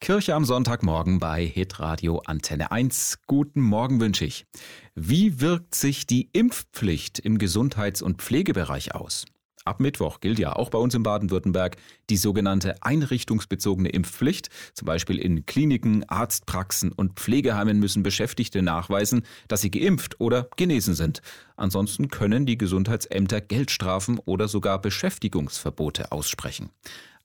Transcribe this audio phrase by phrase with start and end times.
[0.00, 3.18] Kirche am Sonntagmorgen bei Hitradio Antenne 1.
[3.26, 4.46] Guten Morgen wünsche ich.
[4.94, 9.24] Wie wirkt sich die Impfpflicht im Gesundheits- und Pflegebereich aus?
[9.64, 11.76] Ab Mittwoch gilt ja auch bei uns in Baden-Württemberg
[12.08, 14.48] die sogenannte einrichtungsbezogene Impfpflicht.
[14.72, 20.94] Zum Beispiel in Kliniken, Arztpraxen und Pflegeheimen müssen Beschäftigte nachweisen, dass sie geimpft oder genesen
[20.94, 21.20] sind.
[21.56, 26.70] Ansonsten können die Gesundheitsämter Geldstrafen oder sogar Beschäftigungsverbote aussprechen.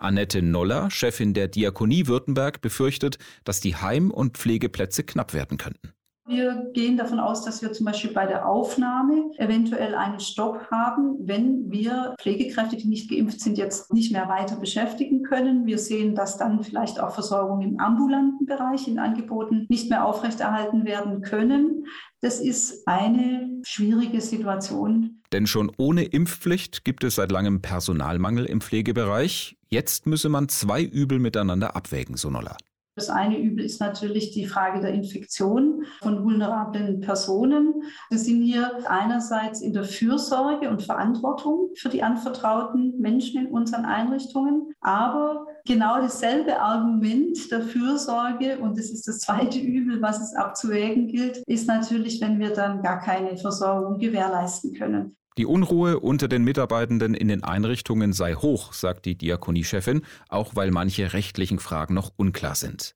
[0.03, 5.93] Annette Noller, Chefin der Diakonie Württemberg, befürchtet, dass die Heim- und Pflegeplätze knapp werden könnten.
[6.25, 11.17] Wir gehen davon aus, dass wir zum Beispiel bei der Aufnahme eventuell einen Stopp haben,
[11.19, 15.65] wenn wir Pflegekräfte, die nicht geimpft sind, jetzt nicht mehr weiter beschäftigen können.
[15.65, 20.85] Wir sehen, dass dann vielleicht auch Versorgung im ambulanten Bereich in Angeboten nicht mehr aufrechterhalten
[20.85, 21.87] werden können.
[22.21, 25.21] Das ist eine schwierige Situation.
[25.33, 29.57] Denn schon ohne Impfpflicht gibt es seit langem Personalmangel im Pflegebereich.
[29.69, 32.55] Jetzt müsse man zwei Übel miteinander abwägen, Sonola.
[32.95, 37.73] Das eine Übel ist natürlich die Frage der Infektion von vulnerablen Personen.
[38.09, 43.85] Wir sind hier einerseits in der Fürsorge und Verantwortung für die anvertrauten Menschen in unseren
[43.85, 50.35] Einrichtungen, aber genau dasselbe Argument der Fürsorge, und das ist das zweite Übel, was es
[50.35, 55.17] abzuwägen gilt, ist natürlich, wenn wir dann gar keine Versorgung gewährleisten können.
[55.39, 60.69] Die Unruhe unter den Mitarbeitenden in den Einrichtungen sei hoch, sagt die Diakoniechefin, auch weil
[60.69, 62.95] manche rechtlichen Fragen noch unklar sind.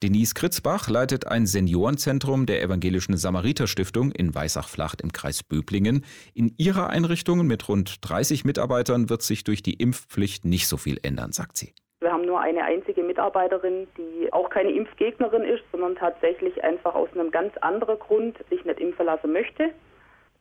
[0.00, 6.04] Denise Kritzbach leitet ein Seniorenzentrum der Evangelischen Samariterstiftung in Weißach-Flacht im Kreis Böblingen.
[6.34, 10.98] In ihrer Einrichtung mit rund 30 Mitarbeitern wird sich durch die Impfpflicht nicht so viel
[11.02, 11.74] ändern, sagt sie.
[11.98, 17.08] Wir haben nur eine einzige Mitarbeiterin, die auch keine Impfgegnerin ist, sondern tatsächlich einfach aus
[17.14, 19.70] einem ganz anderen Grund sich nicht impfen lassen möchte.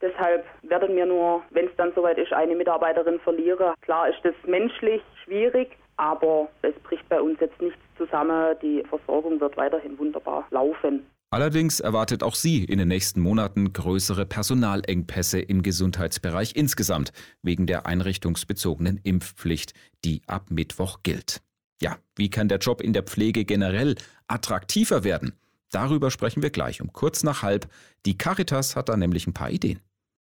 [0.02, 3.74] Deshalb werden wir nur, wenn es dann soweit ist, eine Mitarbeiterin verlieren.
[3.82, 8.56] Klar ist das menschlich schwierig, aber es bricht bei uns jetzt nichts zusammen.
[8.62, 11.06] Die Versorgung wird weiterhin wunderbar laufen.
[11.34, 17.86] Allerdings erwartet auch sie in den nächsten Monaten größere Personalengpässe im Gesundheitsbereich insgesamt wegen der
[17.86, 19.74] einrichtungsbezogenen Impfpflicht,
[20.04, 21.42] die ab Mittwoch gilt.
[21.82, 23.96] Ja, wie kann der Job in der Pflege generell
[24.28, 25.34] attraktiver werden?
[25.72, 27.68] Darüber sprechen wir gleich um kurz nach halb.
[28.06, 29.80] Die Caritas hat da nämlich ein paar Ideen.